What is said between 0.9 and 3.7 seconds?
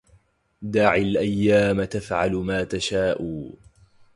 الأيام تفعل ما تشاء